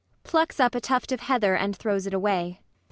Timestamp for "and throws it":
1.55-2.13